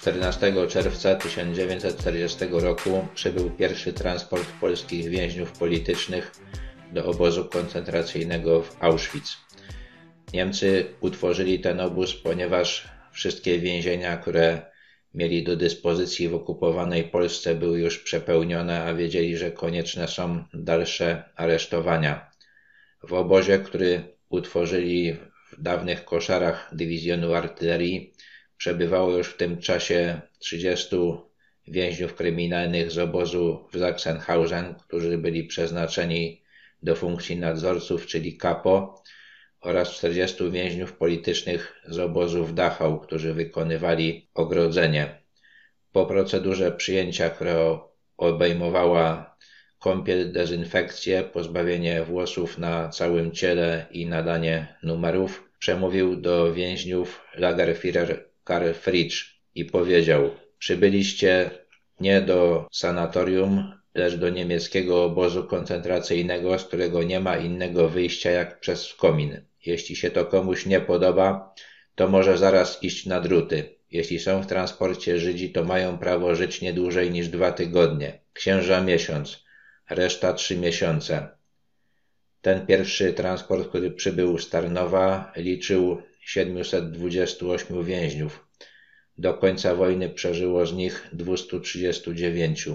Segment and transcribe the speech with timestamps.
[0.00, 6.32] 14 czerwca 1940 roku przybył pierwszy transport polskich więźniów politycznych
[6.92, 9.36] do obozu koncentracyjnego w Auschwitz.
[10.32, 14.62] Niemcy utworzyli ten obóz, ponieważ wszystkie więzienia, które
[15.14, 21.24] mieli do dyspozycji w okupowanej Polsce, były już przepełnione, a wiedzieli, że konieczne są dalsze
[21.36, 22.30] aresztowania.
[23.02, 25.12] W obozie, który utworzyli
[25.52, 28.12] w dawnych koszarach dywizjonu artylerii,
[28.60, 30.96] przebywało już w tym czasie 30
[31.68, 36.42] więźniów kryminalnych z obozu w Sachsenhausen, którzy byli przeznaczeni
[36.82, 39.02] do funkcji nadzorców, czyli kapo,
[39.60, 45.22] oraz 40 więźniów politycznych z obozu w Dachau, którzy wykonywali ogrodzenie.
[45.92, 47.80] Po procedurze przyjęcia, która
[48.16, 49.36] obejmowała
[49.78, 58.72] kąpiel, dezynfekcję, pozbawienie włosów na całym ciele i nadanie numerów, przemówił do więźniów Lagerführer Karl
[58.72, 61.50] Fritsch i powiedział: Przybyliście
[62.00, 68.60] nie do sanatorium, lecz do niemieckiego obozu koncentracyjnego, z którego nie ma innego wyjścia jak
[68.60, 69.40] przez komin.
[69.66, 71.54] Jeśli się to komuś nie podoba,
[71.94, 73.76] to może zaraz iść na druty.
[73.90, 78.18] Jeśli są w transporcie Żydzi, to mają prawo żyć nie dłużej niż dwa tygodnie.
[78.32, 79.44] Księża miesiąc,
[79.90, 81.28] reszta trzy miesiące.
[82.42, 88.46] Ten pierwszy transport, który przybył z Tarnowa, liczył 728 więźniów.
[89.18, 92.68] Do końca wojny przeżyło z nich 239.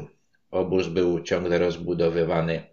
[0.51, 2.63] Obóz był ciągle rozbudowywany.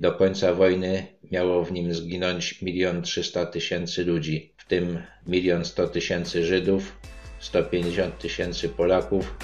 [0.00, 5.88] Do końca wojny miało w nim zginąć milion trzysta tysięcy ludzi, w tym milion sto
[5.88, 6.96] tysięcy Żydów,
[7.38, 9.34] 150 tysięcy Polaków,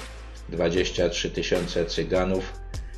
[0.49, 2.53] 23 tysiące Cyganów,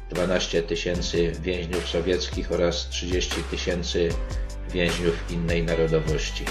[0.09, 4.09] 12 tysięcy więźniów sowieckich oraz 30 tysięcy
[4.73, 6.45] więźniów innej narodowości.